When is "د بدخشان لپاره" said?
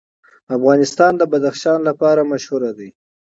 1.17-2.27